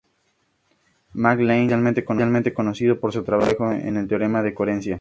Mac 1.13 1.39
Lane 1.39 1.67
es 1.67 1.97
especialmente 1.97 2.55
conocido 2.55 2.99
por 2.99 3.13
su 3.13 3.21
trabajo 3.23 3.71
en 3.71 4.07
teoremas 4.07 4.43
de 4.43 4.53
coherencia. 4.55 4.89